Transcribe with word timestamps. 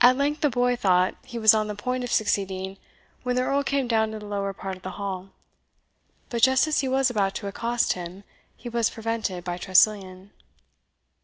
At 0.00 0.16
length 0.16 0.42
the 0.42 0.48
boy 0.48 0.76
thought 0.76 1.16
he 1.24 1.40
was 1.40 1.52
on 1.52 1.66
the 1.66 1.74
point 1.74 2.04
of 2.04 2.12
succeeding 2.12 2.78
when 3.24 3.34
the 3.34 3.42
Earl 3.42 3.64
came 3.64 3.88
down 3.88 4.12
to 4.12 4.20
the 4.20 4.26
lower 4.26 4.52
part 4.52 4.76
of 4.76 4.82
the 4.84 4.92
hall; 4.92 5.30
but 6.30 6.40
just 6.40 6.68
as 6.68 6.82
he 6.82 6.88
was 6.88 7.10
about 7.10 7.34
to 7.34 7.48
accost 7.48 7.94
him, 7.94 8.22
he 8.56 8.68
was 8.68 8.90
prevented 8.90 9.42
by 9.42 9.58
Tressilian. 9.58 10.30